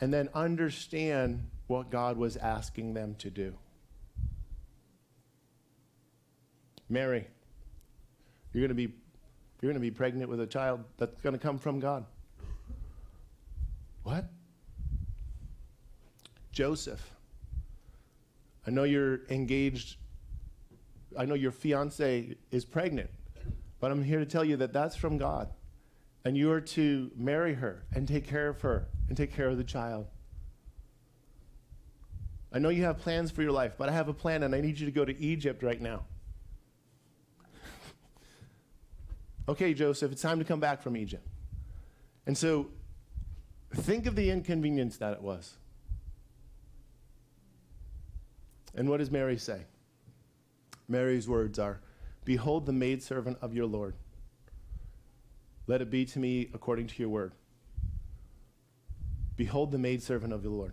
[0.00, 3.54] and then understand what God was asking them to do.
[6.90, 7.26] Mary,
[8.52, 8.92] you're going to be
[9.60, 12.04] you're going to be pregnant with a child that's going to come from God.
[14.02, 14.26] What?
[16.52, 17.13] Joseph,
[18.66, 19.96] I know you're engaged.
[21.16, 23.10] I know your fiance is pregnant,
[23.80, 25.50] but I'm here to tell you that that's from God.
[26.24, 29.58] And you are to marry her and take care of her and take care of
[29.58, 30.06] the child.
[32.52, 34.60] I know you have plans for your life, but I have a plan and I
[34.60, 36.04] need you to go to Egypt right now.
[39.48, 41.26] okay, Joseph, it's time to come back from Egypt.
[42.26, 42.68] And so
[43.74, 45.56] think of the inconvenience that it was.
[48.74, 49.62] And what does Mary say?
[50.88, 51.80] Mary's words are
[52.24, 53.94] Behold the maidservant of your Lord.
[55.66, 57.32] Let it be to me according to your word.
[59.36, 60.72] Behold the maidservant of the Lord.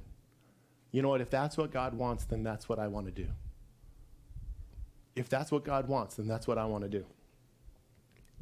[0.92, 1.22] You know what?
[1.22, 3.28] If that's what God wants, then that's what I want to do.
[5.16, 7.06] If that's what God wants, then that's what I want to do.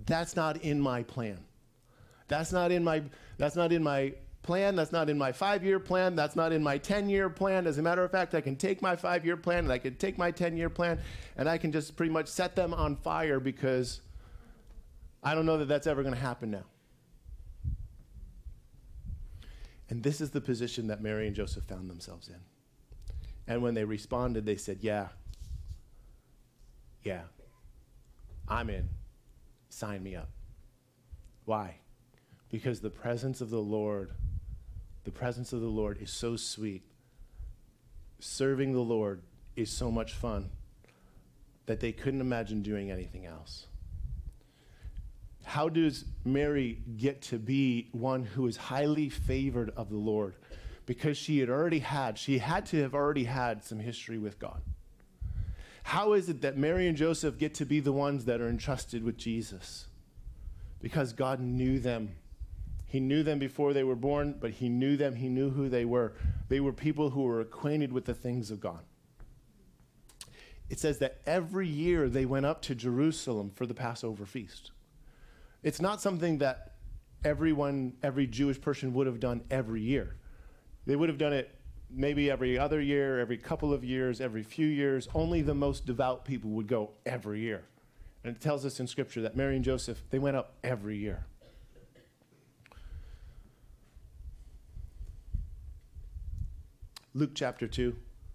[0.05, 1.39] That's not in my plan.
[2.27, 3.03] That's not in my
[3.37, 4.13] that's not in my
[4.49, 4.75] plan.
[4.75, 6.15] That's not in my five year plan.
[6.15, 7.67] That's not in my 10 year plan.
[7.67, 9.93] As a matter of fact, I can take my five year plan and I can
[9.93, 10.99] take my 10 year plan
[11.37, 14.01] and I can just pretty much set them on fire because
[15.21, 16.63] I don't know that that's ever going to happen now.
[19.87, 22.41] And this is the position that Mary and Joseph found themselves in.
[23.45, 25.09] And when they responded, they said, Yeah,
[27.03, 27.21] yeah,
[28.47, 28.89] I'm in.
[29.69, 30.29] Sign me up.
[31.45, 31.75] Why?
[32.49, 34.09] Because the presence of the Lord,
[35.03, 36.83] the presence of the Lord is so sweet.
[38.19, 39.21] Serving the Lord
[39.55, 40.49] is so much fun
[41.65, 43.67] that they couldn't imagine doing anything else.
[45.43, 50.35] How does Mary get to be one who is highly favored of the Lord?
[50.85, 54.61] Because she had already had, she had to have already had some history with God.
[55.83, 59.03] How is it that Mary and Joseph get to be the ones that are entrusted
[59.03, 59.87] with Jesus?
[60.81, 62.15] Because God knew them.
[62.89, 65.15] He knew them before they were born, but He knew them.
[65.15, 66.13] He knew who they were.
[66.49, 68.79] They were people who were acquainted with the things of God.
[70.69, 74.71] It says that every year they went up to Jerusalem for the Passover feast.
[75.61, 76.73] It's not something that
[77.23, 80.15] everyone, every Jewish person would have done every year.
[80.87, 81.53] They would have done it
[81.91, 85.07] maybe every other year, every couple of years, every few years.
[85.13, 87.65] Only the most devout people would go every year.
[88.23, 91.25] And it tells us in Scripture that Mary and Joseph, they went up every year.
[97.19, 97.93] Luke chapter 2.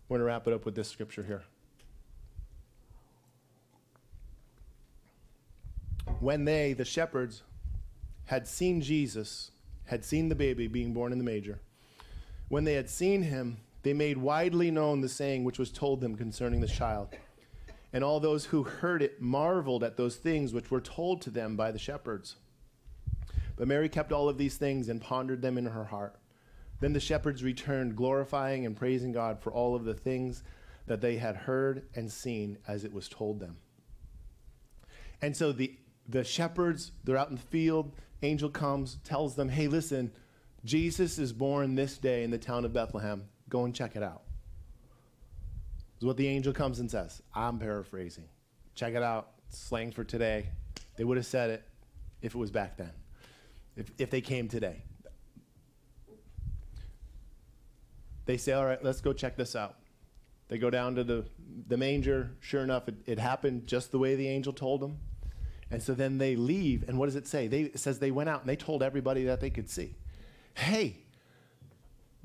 [0.08, 1.42] We're going to wrap it up with this scripture here.
[6.20, 7.44] When they, the shepherds,
[8.26, 9.52] had seen Jesus,
[9.86, 11.60] had seen the baby being born in the manger,
[12.48, 16.14] when they had seen him, they made widely known the saying which was told them
[16.14, 17.08] concerning the child.
[17.90, 21.56] And all those who heard it marveled at those things which were told to them
[21.56, 22.36] by the shepherds.
[23.56, 26.16] But Mary kept all of these things and pondered them in her heart.
[26.84, 30.42] Then the shepherds returned, glorifying and praising God for all of the things
[30.84, 33.56] that they had heard and seen as it was told them.
[35.22, 37.94] And so the, the shepherds, they're out in the field.
[38.20, 40.12] Angel comes, tells them, hey, listen,
[40.62, 43.30] Jesus is born this day in the town of Bethlehem.
[43.48, 44.24] Go and check it out.
[46.00, 47.22] Is what the angel comes and says.
[47.34, 48.28] I'm paraphrasing.
[48.74, 49.30] Check it out.
[49.48, 50.50] Slang for today.
[50.98, 51.62] They would have said it
[52.20, 52.92] if it was back then,
[53.74, 54.82] if, if they came today.
[58.26, 59.76] They say, All right, let's go check this out.
[60.48, 61.24] They go down to the,
[61.68, 62.30] the manger.
[62.40, 64.98] Sure enough, it, it happened just the way the angel told them.
[65.70, 66.84] And so then they leave.
[66.88, 67.48] And what does it say?
[67.48, 69.96] They, it says they went out and they told everybody that they could see
[70.56, 70.96] hey,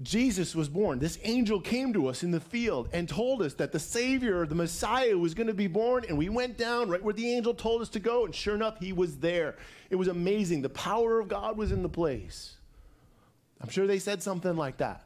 [0.01, 0.99] Jesus was born.
[0.99, 4.55] This angel came to us in the field and told us that the Savior, the
[4.55, 6.05] Messiah, was going to be born.
[6.07, 8.25] And we went down right where the angel told us to go.
[8.25, 9.57] And sure enough, he was there.
[9.89, 10.61] It was amazing.
[10.61, 12.55] The power of God was in the place.
[13.59, 15.03] I'm sure they said something like that.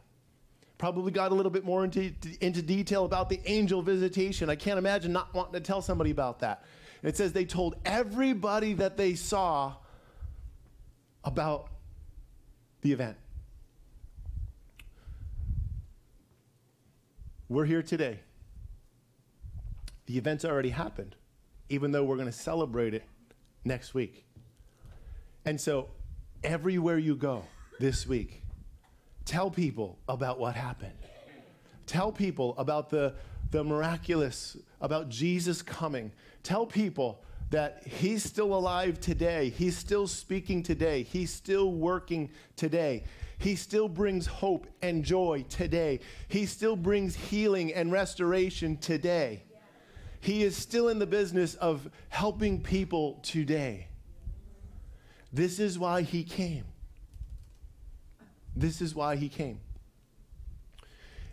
[0.84, 2.12] Probably got a little bit more into,
[2.42, 4.50] into detail about the angel visitation.
[4.50, 6.66] I can't imagine not wanting to tell somebody about that.
[7.02, 9.76] And it says they told everybody that they saw
[11.24, 11.70] about
[12.82, 13.16] the event.
[17.48, 18.20] We're here today.
[20.08, 21.16] The event's already happened,
[21.70, 23.06] even though we're going to celebrate it
[23.64, 24.26] next week.
[25.46, 25.92] And so,
[26.44, 27.46] everywhere you go
[27.80, 28.43] this week,
[29.26, 30.94] tell people about what happened.
[31.86, 33.14] Tell people about the,
[33.52, 36.12] the miraculous, about Jesus coming.
[36.44, 39.50] Tell people that He's still alive today.
[39.50, 41.04] He's still speaking today.
[41.04, 43.04] He's still working today.
[43.38, 46.00] He still brings hope and joy today.
[46.30, 49.44] He still brings healing and restoration today.
[50.22, 53.88] He is still in the business of helping people today.
[55.34, 56.64] This is why He came.
[58.56, 59.60] This is why He came.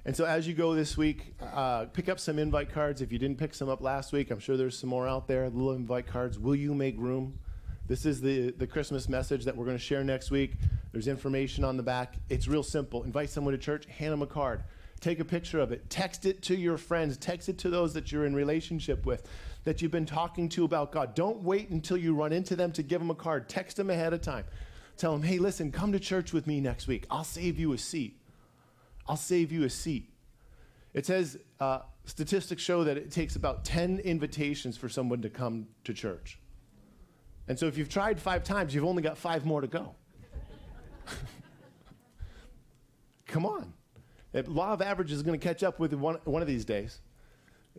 [0.05, 3.03] And so, as you go this week, uh, pick up some invite cards.
[3.03, 5.49] If you didn't pick some up last week, I'm sure there's some more out there.
[5.51, 6.39] Little invite cards.
[6.39, 7.39] Will you make room?
[7.87, 10.53] This is the, the Christmas message that we're going to share next week.
[10.93, 12.15] There's information on the back.
[12.29, 13.03] It's real simple.
[13.03, 14.63] Invite someone to church, hand them a card.
[15.01, 15.89] Take a picture of it.
[15.91, 17.17] Text it to your friends.
[17.17, 19.29] Text it to those that you're in relationship with,
[19.65, 21.15] that you've been talking to about God.
[21.15, 23.49] Don't wait until you run into them to give them a card.
[23.49, 24.45] Text them ahead of time.
[25.01, 27.07] Tell them, hey, listen, come to church with me next week.
[27.11, 28.21] I'll save you a seat.
[29.09, 30.13] I'll save you a seat.
[30.93, 35.69] It says uh, statistics show that it takes about 10 invitations for someone to come
[35.85, 36.39] to church.
[37.49, 39.95] And so if you've tried five times, you've only got five more to go.
[43.27, 43.73] come on.
[44.33, 47.01] The law of averages is going to catch up with one, one of these days.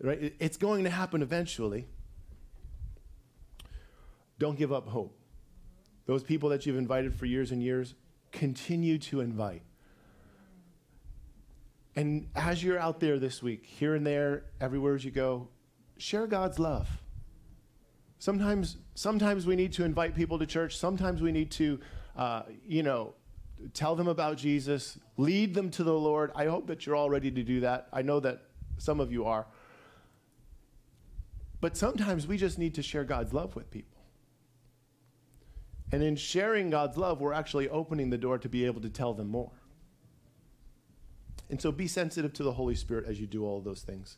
[0.01, 0.33] Right?
[0.39, 1.85] It's going to happen eventually.
[4.39, 5.20] Don't give up hope.
[6.05, 7.95] Those people that you've invited for years and years,
[8.31, 9.61] continue to invite.
[11.95, 15.49] And as you're out there this week, here and there, everywhere as you go,
[15.97, 16.87] share God's love.
[18.19, 20.77] Sometimes, sometimes we need to invite people to church.
[20.77, 21.79] Sometimes we need to,
[22.15, 23.13] uh, you know,
[23.73, 26.31] tell them about Jesus, lead them to the Lord.
[26.35, 27.87] I hope that you're all ready to do that.
[27.91, 28.43] I know that
[28.77, 29.47] some of you are.
[31.59, 33.90] But sometimes we just need to share God's love with people.
[35.91, 39.13] And in sharing God's love, we're actually opening the door to be able to tell
[39.13, 39.51] them more.
[41.49, 44.17] And so be sensitive to the Holy Spirit as you do all those things.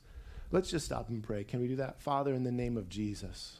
[0.51, 1.43] Let's just stop and pray.
[1.43, 1.99] Can we do that?
[1.99, 3.59] Father, in the name of Jesus,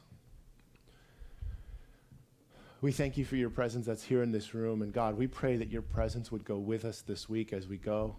[2.81, 4.83] we thank you for your presence that's here in this room.
[4.83, 7.77] And God, we pray that your presence would go with us this week as we
[7.77, 8.17] go,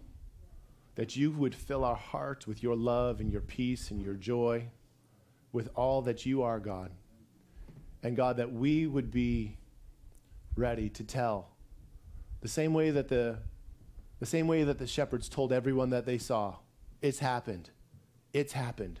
[0.95, 4.67] that you would fill our hearts with your love and your peace and your joy,
[5.53, 6.91] with all that you are, God.
[8.03, 9.55] And God, that we would be
[10.55, 11.49] ready to tell
[12.41, 13.39] the same way that the
[14.19, 16.55] the same way that the shepherds told everyone that they saw,
[17.01, 17.69] it's happened.
[18.33, 18.99] It's happened.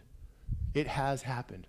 [0.73, 1.67] It has happened.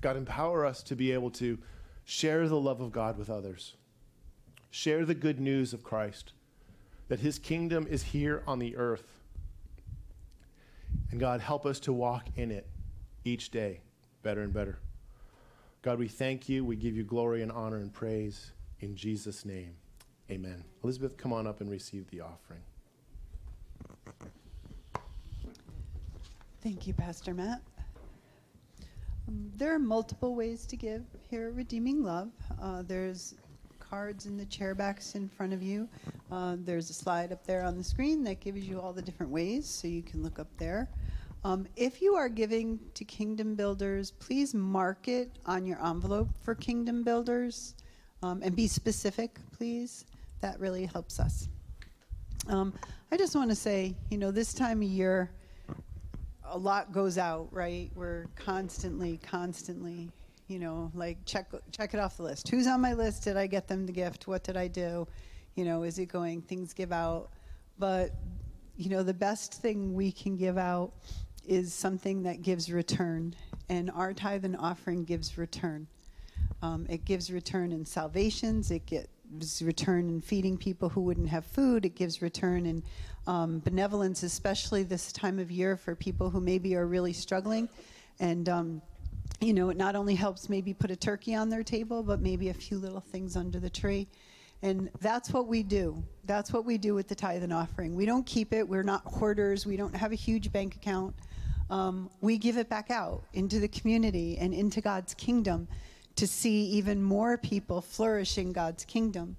[0.00, 1.58] God, empower us to be able to
[2.04, 3.74] share the love of God with others,
[4.70, 6.32] share the good news of Christ,
[7.08, 9.14] that his kingdom is here on the earth.
[11.10, 12.66] And God, help us to walk in it
[13.24, 13.80] each day
[14.22, 14.78] better and better.
[15.82, 16.64] God, we thank you.
[16.64, 18.52] We give you glory and honor and praise
[18.84, 19.74] in Jesus' name.
[20.30, 20.62] Amen.
[20.82, 22.60] Elizabeth, come on up and receive the offering.
[26.62, 27.60] Thank you, Pastor Matt.
[29.28, 32.30] Um, there are multiple ways to give here at Redeeming Love.
[32.60, 33.34] Uh, there's
[33.80, 35.88] cards in the chair backs in front of you.
[36.30, 39.32] Uh, there's a slide up there on the screen that gives you all the different
[39.32, 40.88] ways, so you can look up there.
[41.44, 46.54] Um, if you are giving to Kingdom Builders, please mark it on your envelope for
[46.54, 47.74] Kingdom Builders
[48.24, 50.06] um, and be specific, please
[50.40, 51.48] that really helps us.
[52.48, 52.72] Um,
[53.12, 55.30] I just want to say, you know, this time of year,
[56.46, 57.90] a lot goes out, right?
[57.94, 60.10] We're constantly, constantly,
[60.48, 62.48] you know, like check check it off the list.
[62.48, 63.24] Who's on my list?
[63.24, 64.26] Did I get them the gift?
[64.26, 65.06] What did I do?
[65.54, 66.42] You know, is it going?
[66.42, 67.30] Things give out,
[67.78, 68.12] but
[68.76, 70.92] you know, the best thing we can give out
[71.46, 73.34] is something that gives return,
[73.68, 75.86] and our tithe and offering gives return.
[76.64, 78.70] Um, it gives return in salvations.
[78.70, 81.84] It gives return in feeding people who wouldn't have food.
[81.84, 82.82] It gives return in
[83.26, 87.68] um, benevolence, especially this time of year for people who maybe are really struggling.
[88.18, 88.82] And, um,
[89.42, 92.48] you know, it not only helps maybe put a turkey on their table, but maybe
[92.48, 94.08] a few little things under the tree.
[94.62, 96.02] And that's what we do.
[96.24, 97.94] That's what we do with the tithe and offering.
[97.94, 98.66] We don't keep it.
[98.66, 99.66] We're not hoarders.
[99.66, 101.14] We don't have a huge bank account.
[101.68, 105.68] Um, we give it back out into the community and into God's kingdom
[106.16, 109.36] to see even more people flourish in God's kingdom.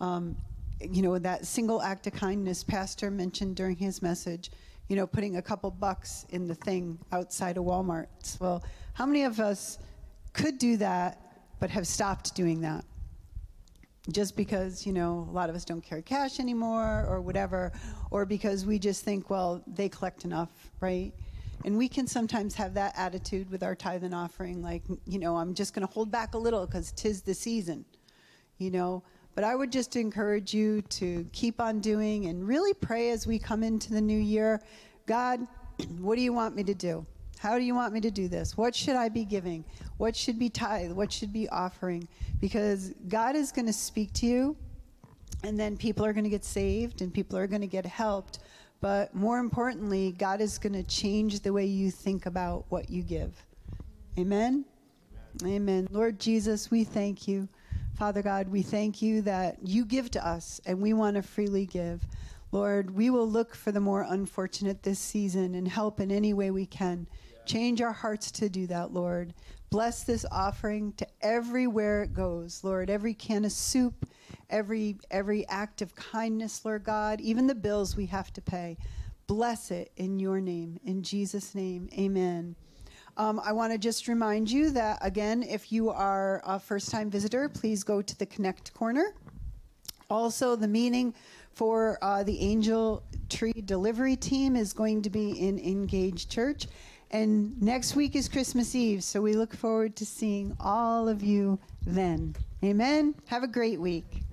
[0.00, 0.36] Um,
[0.80, 4.50] you know, that single act of kindness Pastor mentioned during his message,
[4.88, 8.06] you know, putting a couple bucks in the thing outside of Walmart.
[8.40, 8.62] Well,
[8.94, 9.78] how many of us
[10.32, 11.20] could do that
[11.60, 12.84] but have stopped doing that?
[14.10, 17.72] Just because, you know, a lot of us don't carry cash anymore or whatever,
[18.10, 20.50] or because we just think, well, they collect enough,
[20.80, 21.12] right?
[21.64, 25.36] And we can sometimes have that attitude with our tithe and offering, like, you know,
[25.36, 27.84] I'm just going to hold back a little because tis the season,
[28.58, 29.02] you know.
[29.34, 33.38] But I would just encourage you to keep on doing and really pray as we
[33.38, 34.60] come into the new year
[35.06, 35.46] God,
[35.98, 37.04] what do you want me to do?
[37.38, 38.56] How do you want me to do this?
[38.56, 39.64] What should I be giving?
[39.98, 40.92] What should be tithe?
[40.92, 42.08] What should be offering?
[42.40, 44.56] Because God is going to speak to you,
[45.44, 48.38] and then people are going to get saved and people are going to get helped.
[48.84, 53.00] But more importantly, God is going to change the way you think about what you
[53.02, 53.32] give.
[54.18, 54.66] Amen?
[55.42, 55.88] Amen.
[55.90, 57.48] Lord Jesus, we thank you.
[57.96, 61.64] Father God, we thank you that you give to us and we want to freely
[61.64, 62.02] give.
[62.52, 66.50] Lord, we will look for the more unfortunate this season and help in any way
[66.50, 67.06] we can.
[67.46, 69.32] Change our hearts to do that, Lord.
[69.70, 72.90] Bless this offering to everywhere it goes, Lord.
[72.90, 74.06] Every can of soup,
[74.50, 78.76] every every act of kindness, Lord God, even the bills we have to pay.
[79.26, 81.88] Bless it in your name, in Jesus' name.
[81.98, 82.54] Amen.
[83.16, 87.10] Um, I want to just remind you that, again, if you are a first time
[87.10, 89.14] visitor, please go to the Connect Corner.
[90.10, 91.14] Also, the meeting
[91.52, 96.66] for uh, the Angel Tree Delivery Team is going to be in Engage Church.
[97.10, 101.60] And next week is Christmas Eve, so we look forward to seeing all of you
[101.86, 102.34] then.
[102.64, 103.14] Amen.
[103.26, 104.24] Have a great week.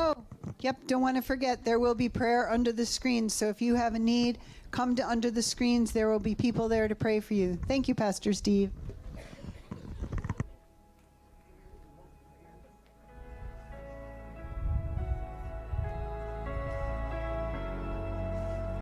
[0.00, 0.14] Oh,
[0.60, 3.34] yep, don't want to forget, there will be prayer under the screens.
[3.34, 4.38] So if you have a need,
[4.70, 5.90] come to under the screens.
[5.90, 7.58] There will be people there to pray for you.
[7.66, 8.70] Thank you, Pastor Steve.